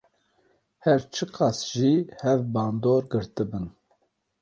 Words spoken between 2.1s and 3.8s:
hev bandor girtibin.